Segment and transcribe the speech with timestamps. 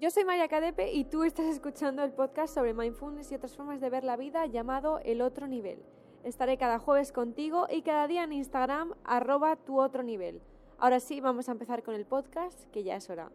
[0.00, 3.80] Yo soy María Cadepe y tú estás escuchando el podcast sobre mindfulness y otras formas
[3.80, 5.84] de ver la vida llamado El Otro Nivel.
[6.24, 10.42] Estaré cada jueves contigo y cada día en Instagram arroba tu otro nivel.
[10.78, 13.30] Ahora sí, vamos a empezar con el podcast, que ya es hora.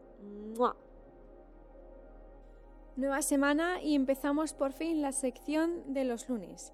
[2.98, 6.74] Nueva semana y empezamos por fin la sección de los lunes.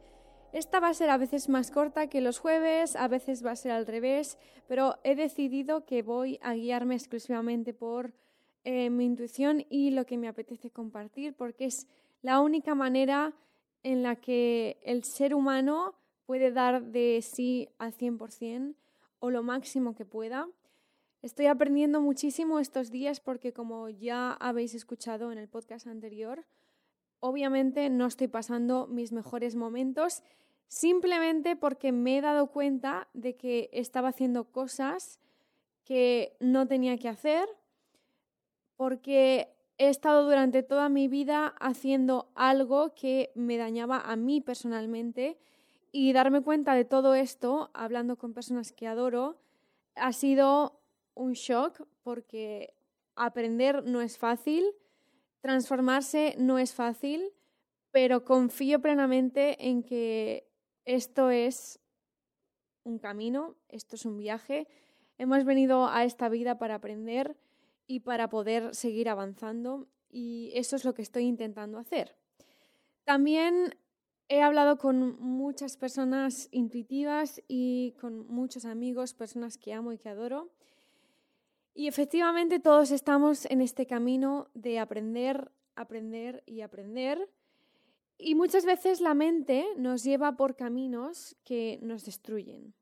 [0.52, 3.56] Esta va a ser a veces más corta que los jueves, a veces va a
[3.56, 8.14] ser al revés, pero he decidido que voy a guiarme exclusivamente por
[8.66, 11.88] eh, mi intuición y lo que me apetece compartir, porque es
[12.22, 13.34] la única manera
[13.84, 15.94] en la que el ser humano
[16.26, 18.76] puede dar de sí al 100%
[19.20, 20.50] o lo máximo que pueda.
[21.22, 26.46] Estoy aprendiendo muchísimo estos días porque como ya habéis escuchado en el podcast anterior,
[27.20, 30.24] obviamente no estoy pasando mis mejores momentos
[30.68, 35.20] simplemente porque me he dado cuenta de que estaba haciendo cosas
[35.84, 37.48] que no tenía que hacer
[38.76, 45.38] porque he estado durante toda mi vida haciendo algo que me dañaba a mí personalmente
[45.92, 49.40] y darme cuenta de todo esto, hablando con personas que adoro,
[49.96, 50.82] ha sido
[51.14, 52.74] un shock porque
[53.16, 54.66] aprender no es fácil,
[55.40, 57.32] transformarse no es fácil,
[57.92, 60.50] pero confío plenamente en que
[60.84, 61.80] esto es
[62.84, 64.68] un camino, esto es un viaje.
[65.18, 67.38] Hemos venido a esta vida para aprender
[67.88, 72.16] y para poder seguir avanzando y eso es lo que estoy intentando hacer.
[73.04, 73.76] También
[74.30, 80.10] he hablado con muchas personas intuitivas y con muchos amigos, personas que amo y que
[80.10, 80.50] adoro.
[81.74, 87.30] Y efectivamente todos estamos en este camino de aprender, aprender y aprender.
[88.18, 92.74] Y muchas veces la mente nos lleva por caminos que nos destruyen.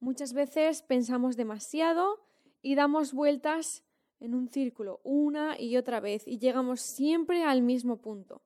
[0.00, 2.20] Muchas veces pensamos demasiado
[2.60, 3.84] y damos vueltas
[4.24, 8.40] en un círculo una y otra vez y llegamos siempre al mismo punto.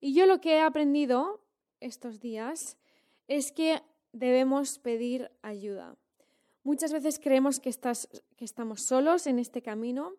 [0.00, 1.40] Y yo lo que he aprendido
[1.80, 2.78] estos días
[3.28, 3.82] es que
[4.12, 5.94] debemos pedir ayuda.
[6.64, 10.14] Muchas veces creemos que, estás, que estamos solos en este camino,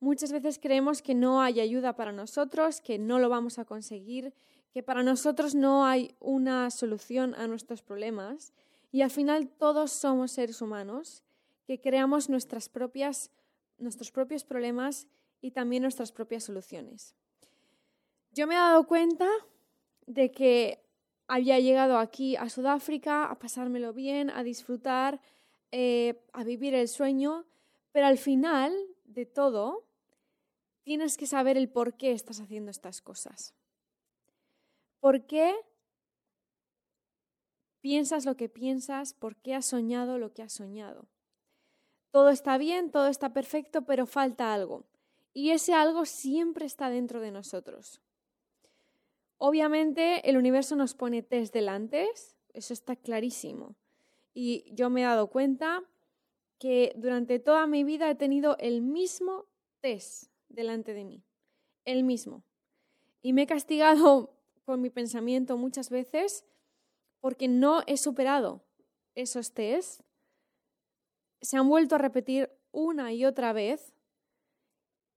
[0.00, 4.34] muchas veces creemos que no hay ayuda para nosotros, que no lo vamos a conseguir,
[4.72, 8.52] que para nosotros no hay una solución a nuestros problemas
[8.92, 11.22] y al final todos somos seres humanos
[11.66, 13.30] que creamos nuestras propias
[13.80, 15.08] nuestros propios problemas
[15.40, 17.14] y también nuestras propias soluciones.
[18.32, 19.28] Yo me he dado cuenta
[20.06, 20.84] de que
[21.26, 25.20] había llegado aquí a Sudáfrica a pasármelo bien, a disfrutar,
[25.72, 27.46] eh, a vivir el sueño,
[27.92, 28.72] pero al final
[29.04, 29.86] de todo
[30.82, 33.54] tienes que saber el por qué estás haciendo estas cosas.
[34.98, 35.54] ¿Por qué
[37.80, 39.14] piensas lo que piensas?
[39.14, 41.08] ¿Por qué has soñado lo que has soñado?
[42.10, 44.84] Todo está bien, todo está perfecto, pero falta algo.
[45.32, 48.00] Y ese algo siempre está dentro de nosotros.
[49.38, 52.08] Obviamente el universo nos pone test delante,
[52.52, 53.76] eso está clarísimo.
[54.34, 55.82] Y yo me he dado cuenta
[56.58, 59.46] que durante toda mi vida he tenido el mismo
[59.80, 61.24] test delante de mí,
[61.84, 62.42] el mismo.
[63.22, 66.44] Y me he castigado con mi pensamiento muchas veces
[67.20, 68.62] porque no he superado
[69.14, 70.02] esos tests
[71.40, 73.94] se han vuelto a repetir una y otra vez.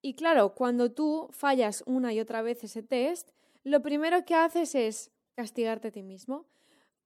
[0.02, 3.32] Y claro, cuando tú fallas una y otra vez ese test,
[3.64, 6.46] lo primero que haces es castigarte a ti mismo.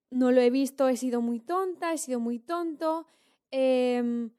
[0.10, 3.08] No lo he visto, he sido muy tonta, he sido muy tonto,
[3.52, 4.32] em,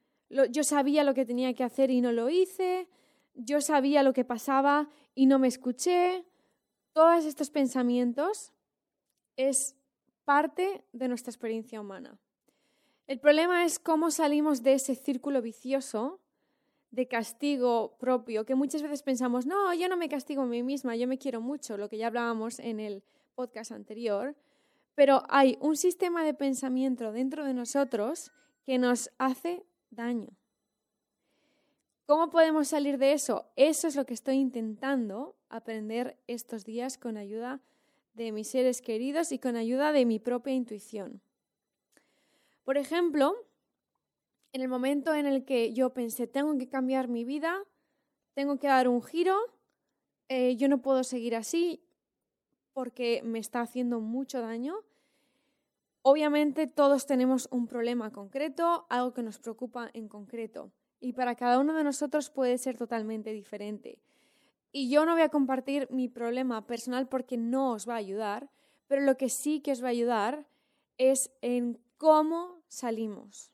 [0.51, 2.87] yo sabía lo que tenía que hacer y no lo hice,
[3.33, 6.25] yo sabía lo que pasaba y no me escuché.
[6.93, 8.53] Todos estos pensamientos
[9.37, 9.75] es
[10.25, 12.19] parte de nuestra experiencia humana.
[13.09, 16.19] El problema es cómo salimos de ese círculo vicioso
[16.91, 20.95] de castigo propio, que muchas veces pensamos, no, yo no me castigo a mí misma,
[20.95, 23.01] yo me quiero mucho, lo que ya hablábamos en el
[23.33, 24.35] podcast anterior,
[24.93, 28.31] pero hay un sistema de pensamiento dentro de nosotros
[28.63, 30.29] que nos hace daño.
[32.05, 33.47] ¿Cómo podemos salir de eso?
[33.55, 37.59] Eso es lo que estoy intentando aprender estos días con ayuda
[38.13, 41.23] de mis seres queridos y con ayuda de mi propia intuición.
[42.69, 43.35] Por ejemplo,
[44.53, 47.63] en el momento en el que yo pensé, tengo que cambiar mi vida,
[48.35, 49.35] tengo que dar un giro,
[50.27, 51.83] eh, yo no puedo seguir así
[52.73, 54.75] porque me está haciendo mucho daño.
[56.03, 61.57] Obviamente todos tenemos un problema concreto, algo que nos preocupa en concreto, y para cada
[61.57, 63.97] uno de nosotros puede ser totalmente diferente.
[64.71, 68.51] Y yo no voy a compartir mi problema personal porque no os va a ayudar,
[68.85, 70.45] pero lo que sí que os va a ayudar
[70.99, 73.51] es en cómo salimos.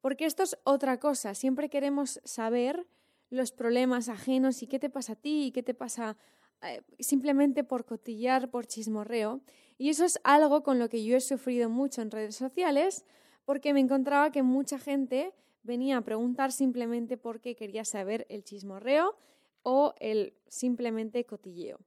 [0.00, 2.86] Porque esto es otra cosa, siempre queremos saber
[3.30, 6.16] los problemas ajenos y qué te pasa a ti y qué te pasa
[6.62, 9.40] eh, simplemente por cotillar, por chismorreo.
[9.76, 13.04] Y eso es algo con lo que yo he sufrido mucho en redes sociales
[13.44, 19.16] porque me encontraba que mucha gente venía a preguntar simplemente porque quería saber el chismorreo
[19.62, 21.78] o el simplemente cotilleo.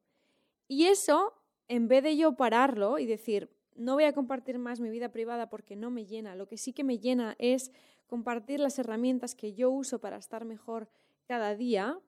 [0.67, 1.33] Y eso,
[1.67, 5.49] en vez de yo pararlo y decir, no voy a compartir más mi vida privada
[5.49, 7.71] porque no me llena, lo que sí que me llena es
[8.07, 10.89] compartir las herramientas que yo uso para estar mejor
[11.27, 11.99] cada día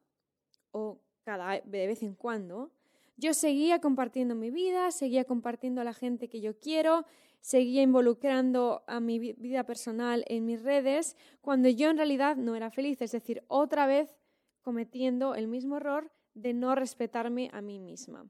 [0.72, 2.72] o cada de vez en cuando,
[3.16, 7.06] yo seguía compartiendo mi vida, seguía compartiendo a la gente que yo quiero,
[7.40, 12.72] seguía involucrando a mi vida personal en mis redes, cuando yo en realidad no era
[12.72, 14.18] feliz, es decir, otra vez
[14.62, 18.26] cometiendo el mismo error de no respetarme a mí misma.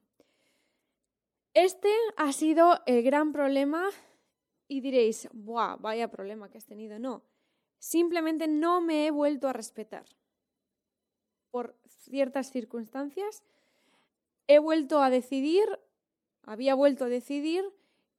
[1.53, 3.89] Este ha sido el gran problema
[4.67, 5.75] y diréis, ¡buah!
[5.75, 6.97] Vaya problema que has tenido.
[6.97, 7.23] No,
[7.77, 10.05] simplemente no me he vuelto a respetar.
[11.51, 13.43] Por ciertas circunstancias,
[14.47, 15.67] he vuelto a decidir,
[16.41, 17.63] había vuelto a decidir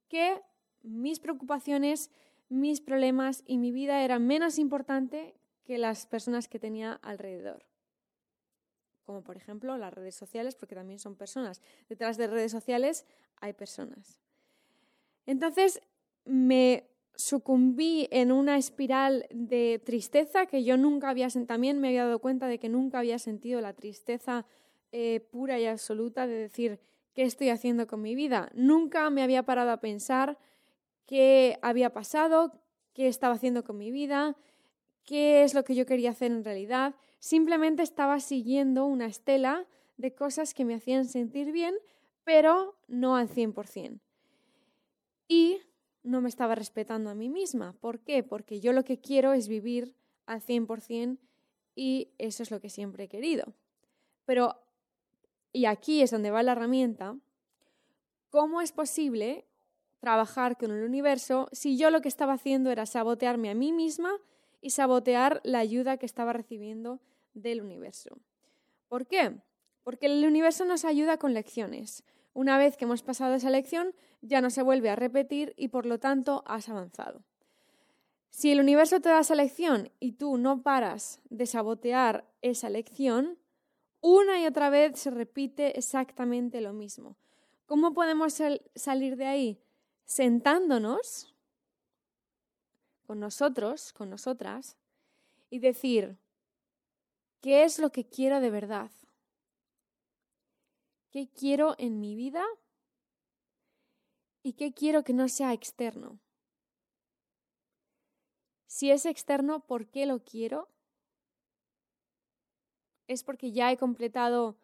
[0.07, 0.41] que
[0.81, 2.11] mis preocupaciones,
[2.47, 5.35] mis problemas y mi vida eran menos importante
[5.65, 7.65] que las personas que tenía alrededor
[9.05, 11.61] como por ejemplo las redes sociales, porque también son personas.
[11.89, 13.05] Detrás de redes sociales
[13.39, 14.19] hay personas.
[15.25, 15.81] Entonces
[16.25, 22.05] me sucumbí en una espiral de tristeza que yo nunca había sentido, también me había
[22.05, 24.45] dado cuenta de que nunca había sentido la tristeza
[24.91, 26.79] eh, pura y absoluta de decir,
[27.13, 28.49] ¿qué estoy haciendo con mi vida?
[28.53, 30.37] Nunca me había parado a pensar
[31.05, 32.61] qué había pasado,
[32.93, 34.35] qué estaba haciendo con mi vida,
[35.05, 36.95] qué es lo que yo quería hacer en realidad.
[37.25, 39.65] Simplemente estaba siguiendo una estela
[39.97, 41.73] de cosas que me hacían sentir bien,
[42.23, 43.99] pero no al 100%.
[45.27, 45.57] Y
[46.03, 47.73] no me estaba respetando a mí misma.
[47.81, 48.21] ¿Por qué?
[48.21, 49.95] Porque yo lo que quiero es vivir
[50.27, 51.17] al 100%
[51.73, 53.55] y eso es lo que siempre he querido.
[54.25, 54.61] Pero,
[55.51, 57.17] y aquí es donde va la herramienta,
[58.29, 59.47] ¿cómo es posible
[59.97, 64.11] trabajar con el universo si yo lo que estaba haciendo era sabotearme a mí misma
[64.61, 66.99] y sabotear la ayuda que estaba recibiendo
[67.35, 68.17] del universo.
[68.87, 69.37] ¿Por qué?
[69.83, 72.03] Porque el universo nos ayuda con lecciones.
[72.33, 75.85] Una vez que hemos pasado esa lección, ya no se vuelve a repetir y por
[75.85, 77.23] lo tanto has avanzado.
[78.29, 83.37] Si el universo te da esa lección y tú no paras de sabotear esa lección,
[84.01, 87.15] una y otra vez se repite exactamente lo mismo.
[87.65, 88.39] ¿Cómo podemos
[88.75, 89.61] salir de ahí?
[90.03, 91.33] Sentándonos
[93.07, 94.77] con nosotros, con nosotras,
[95.49, 96.17] y decir,
[97.45, 98.89] ¿qué es lo que quiero de verdad?
[101.11, 102.43] ¿Qué quiero en mi vida?
[104.41, 106.19] ¿Y qué quiero que no sea externo?
[108.65, 110.69] Si es externo, ¿por qué lo quiero?
[113.05, 114.57] ¿Es porque ya he completado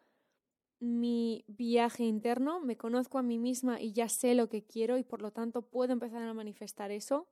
[0.80, 5.04] mi viaje interno, me conozco a mí misma y ya sé lo que quiero y
[5.04, 7.28] por lo tanto puedo empezar a manifestar eso?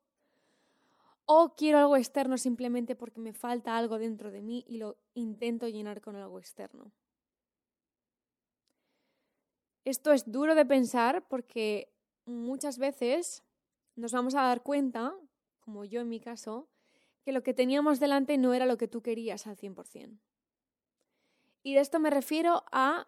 [1.32, 5.68] O quiero algo externo simplemente porque me falta algo dentro de mí y lo intento
[5.68, 6.90] llenar con algo externo.
[9.84, 11.94] Esto es duro de pensar porque
[12.24, 13.44] muchas veces
[13.94, 15.14] nos vamos a dar cuenta,
[15.60, 16.68] como yo en mi caso,
[17.22, 20.18] que lo que teníamos delante no era lo que tú querías al 100%.
[21.62, 23.06] Y de esto me refiero a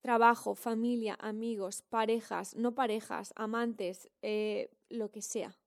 [0.00, 5.58] trabajo, familia, amigos, parejas, no parejas, amantes, eh, lo que sea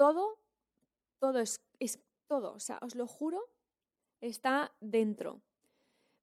[0.00, 0.38] todo,
[1.18, 1.60] todo es,
[2.26, 3.38] todo, o sea, os lo juro,
[4.22, 5.42] está dentro.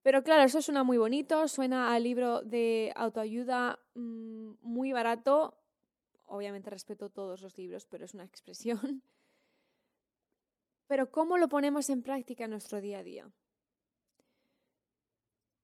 [0.01, 5.60] Pero claro, eso suena muy bonito, suena a libro de autoayuda mm, muy barato.
[6.25, 9.03] Obviamente respeto todos los libros, pero es una expresión.
[10.88, 13.31] Pero ¿cómo lo ponemos en práctica en nuestro día a día?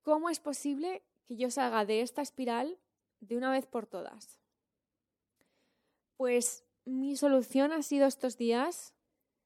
[0.03, 2.77] ¿Cómo es posible que yo salga de esta espiral
[3.21, 4.39] de una vez por todas?
[6.17, 8.93] Pues mi solución ha sido estos días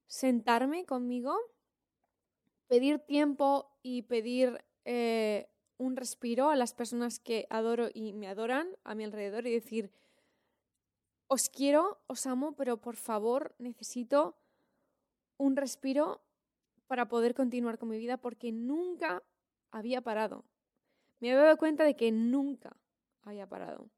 [0.08, 1.38] sentarme conmigo,
[2.67, 8.67] pedir tiempo y pedir eh, un respiro a las personas que adoro y me adoran
[8.84, 9.91] a mi alrededor y decir,
[11.27, 14.38] os quiero, os amo, pero por favor necesito
[15.38, 16.22] un respiro
[16.88, 19.24] para poder continuar con mi vida porque nunca
[19.72, 20.46] había parado.
[21.20, 22.77] Me había dado cuenta de que nunca
[23.24, 23.89] había parado.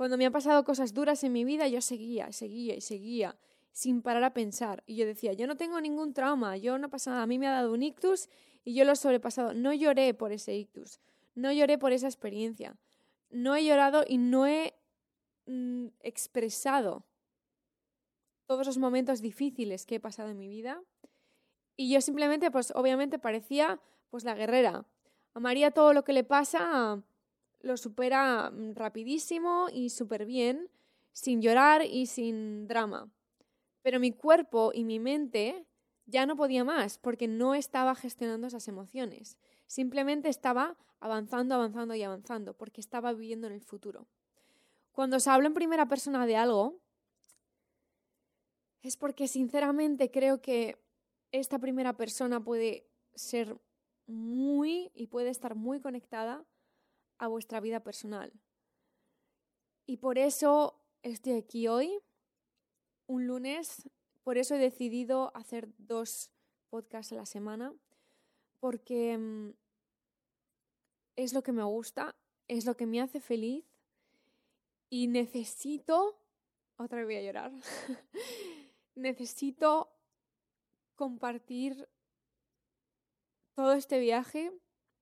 [0.00, 3.36] Cuando me han pasado cosas duras en mi vida, yo seguía, seguía y seguía,
[3.70, 4.82] sin parar a pensar.
[4.86, 7.46] Y yo decía, yo no tengo ningún trauma, yo no pasa nada, a mí me
[7.46, 8.30] ha dado un ictus
[8.64, 9.52] y yo lo he sobrepasado.
[9.52, 11.00] No lloré por ese ictus,
[11.34, 12.78] no lloré por esa experiencia.
[13.28, 14.72] No he llorado y no he
[15.44, 17.04] mm, expresado
[18.46, 20.82] todos los momentos difíciles que he pasado en mi vida
[21.76, 24.86] Y yo simplemente, pues obviamente parecía pues la guerrera.
[25.34, 27.04] A María todo lo que le pasa
[27.60, 30.70] lo supera mm, rapidísimo y súper bien,
[31.12, 33.10] sin llorar y sin drama.
[33.82, 35.66] Pero mi cuerpo y mi mente
[36.06, 39.38] ya no podía más porque no estaba gestionando esas emociones.
[39.66, 44.06] Simplemente estaba avanzando, avanzando y avanzando porque estaba viviendo en el futuro.
[44.92, 46.80] Cuando se habla en primera persona de algo,
[48.82, 50.82] es porque sinceramente creo que
[51.32, 53.56] esta primera persona puede ser
[54.06, 56.44] muy y puede estar muy conectada
[57.20, 58.32] a vuestra vida personal.
[59.86, 62.00] Y por eso estoy aquí hoy,
[63.06, 63.88] un lunes,
[64.24, 66.32] por eso he decidido hacer dos
[66.70, 67.74] podcasts a la semana,
[68.58, 69.50] porque mm,
[71.16, 72.16] es lo que me gusta,
[72.48, 73.66] es lo que me hace feliz
[74.88, 76.18] y necesito,
[76.76, 77.52] otra vez voy a llorar,
[78.94, 79.92] necesito
[80.94, 81.86] compartir
[83.54, 84.52] todo este viaje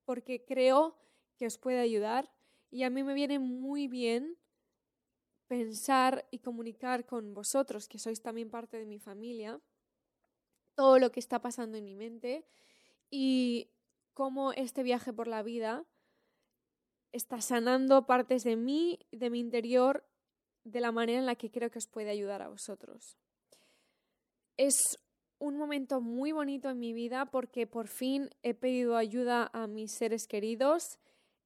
[0.05, 0.97] porque creo
[1.39, 2.31] que os puede ayudar
[2.71, 4.37] y a mí me viene muy bien
[5.47, 9.61] pensar y comunicar con vosotros, que sois también parte de mi familia,
[10.75, 12.47] todo lo que está pasando en mi mente
[13.11, 13.71] y
[14.13, 15.87] cómo este viaje por la vida
[17.13, 20.05] está sanando partes de mí, de mi interior,
[20.65, 23.17] de la manera en la que creo que os puede ayudar a vosotros.
[24.59, 24.99] Es
[25.39, 29.93] un momento muy bonito en mi vida porque por fin he pedido ayuda a mis
[29.93, 30.99] seres queridos,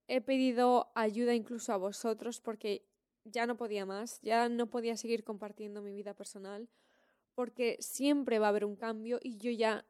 [0.09, 2.87] he pedido ayuda incluso a vosotros porque
[3.25, 6.69] ya no podía más, ya no podía seguir compartiendo mi vida personal
[7.35, 9.87] porque siempre va a haber un cambio y yo ya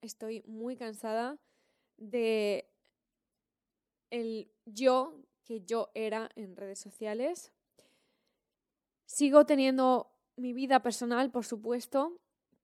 [0.00, 1.38] estoy muy cansada
[1.96, 2.70] de
[4.10, 7.52] el yo que yo era en redes sociales.
[9.06, 12.20] Sigo teniendo mi vida personal, por supuesto,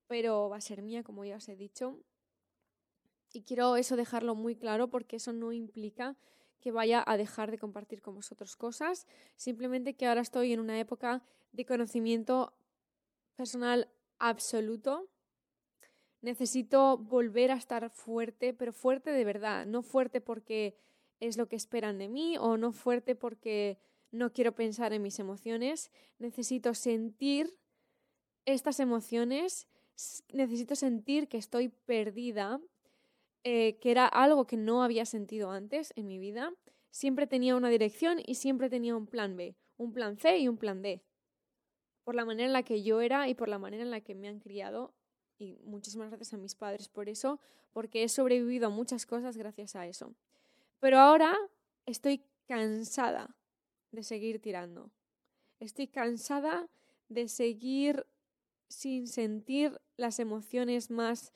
[0.09, 2.01] pero va a ser mía, como ya os he dicho.
[3.33, 6.17] Y quiero eso dejarlo muy claro porque eso no implica
[6.63, 10.79] que vaya a dejar de compartir con vosotros cosas, simplemente que ahora estoy en una
[10.79, 12.55] época de conocimiento
[13.37, 15.09] personal absoluto.
[16.21, 20.79] Necesito volver a estar fuerte, pero fuerte de verdad, no fuerte porque
[21.19, 23.79] es lo que esperan de mí o no fuerte porque
[24.13, 25.91] no quiero pensar en mis emociones.
[26.19, 27.59] Necesito sentir
[28.45, 29.67] estas emociones,
[30.33, 32.61] necesito sentir que estoy perdida,
[33.45, 36.53] eh, que era algo que no había sentido antes en mi vida.
[36.91, 40.59] Siempre tenía una dirección y siempre tenía un plan B, un plan C y un
[40.59, 41.03] plan D.
[42.05, 44.15] Por la manera en la que yo era y por la manera en la que
[44.15, 44.95] me han criado.
[45.39, 47.41] Y muchísimas gracias a mis padres por eso,
[47.73, 50.15] porque he sobrevivido a muchas cosas gracias a eso.
[50.79, 51.37] Pero ahora
[51.87, 53.37] estoy cansada
[53.91, 54.91] de seguir tirando.
[55.59, 56.69] Estoy cansada
[57.09, 58.07] de seguir
[58.69, 61.33] sin sentir las emociones más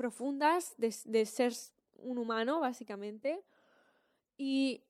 [0.00, 1.52] profundas de, ser
[1.96, 3.44] un humano, básicamente.
[4.38, 4.82] Y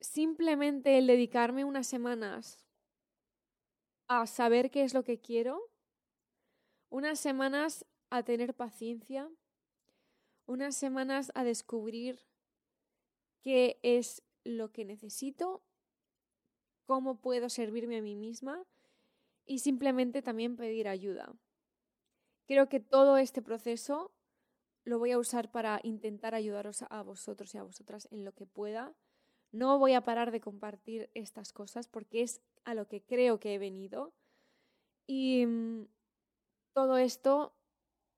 [0.00, 2.64] simplemente el dedicarme unas semanas
[4.08, 5.70] a saber qué es lo que quiero,
[6.88, 9.28] unas semanas a tener paciencia,
[10.46, 12.18] unas semanas a descubrir
[13.42, 15.62] qué es lo que necesito,
[16.86, 18.64] cómo puedo servirme a mí misma
[19.44, 21.34] y simplemente también pedir ayuda.
[22.46, 24.10] Creo que todo este proceso
[24.84, 28.46] lo voy a usar para intentar ayudaros a vosotros y a vosotras en lo que
[28.46, 28.94] pueda.
[29.52, 33.54] No voy a parar de compartir estas cosas porque es a lo que creo que
[33.54, 34.14] he venido.
[35.06, 35.86] Y mm,
[36.72, 37.54] todo esto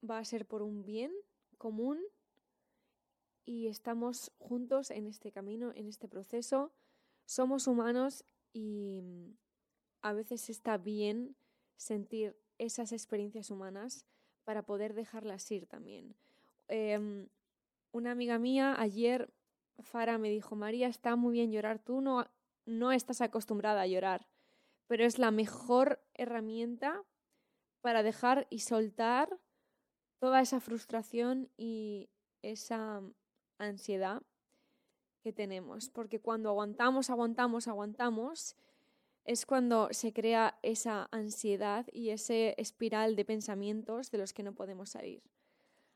[0.08, 1.12] va a ser por un bien
[1.58, 1.98] común
[3.44, 6.72] y estamos juntos en este camino, en este proceso.
[7.26, 9.36] Somos humanos y mm,
[10.02, 11.36] a veces está bien
[11.76, 14.06] sentir esas experiencias humanas
[14.44, 16.16] para poder dejarlas ir también.
[16.68, 17.28] Em,
[17.92, 19.32] una amiga mía ayer,
[19.80, 22.26] Fara, me dijo, María, está muy bien llorar, tú no,
[22.66, 24.26] no estás acostumbrada a llorar,
[24.86, 27.04] pero es la mejor herramienta
[27.80, 29.38] para dejar y soltar
[30.18, 32.08] toda esa frustración y
[32.42, 33.02] esa
[33.58, 34.22] ansiedad
[35.22, 38.56] que tenemos, porque cuando aguantamos, aguantamos, aguantamos,
[39.24, 44.54] es cuando se crea esa ansiedad y ese espiral de pensamientos de los que no
[44.54, 45.22] podemos salir.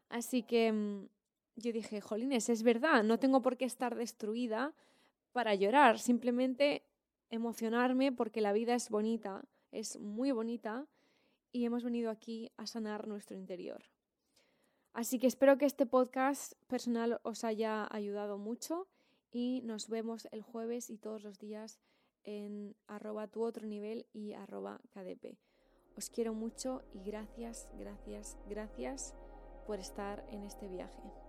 [0.08, 1.08] Así que mm,
[1.56, 4.74] yo dije, jolines, es verdad, no tengo por qué estar destruida
[5.32, 6.84] para llorar, simplemente
[7.30, 10.86] emocionarme porque la vida es bonita, es muy bonita
[11.52, 13.84] y hemos venido aquí a sanar nuestro interior.
[14.92, 18.88] Así que espero que este podcast personal os haya ayudado mucho
[19.30, 21.78] y nos vemos el jueves y todos los días
[22.24, 25.38] en arroba tu otro nivel y arroba KDP.
[25.96, 29.14] Os quiero mucho y gracias, gracias, gracias
[29.68, 31.27] por estar en este viaje.